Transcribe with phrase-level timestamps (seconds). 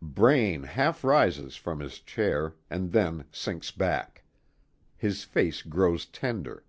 [0.00, 4.22] Braine half rises from his chair, and then sinks back.
[4.96, 6.62] His face grows tender.